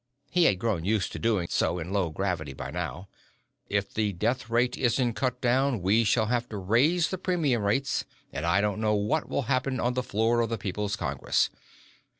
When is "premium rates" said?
7.19-8.03